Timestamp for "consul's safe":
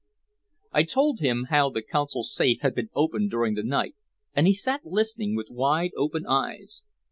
1.83-2.61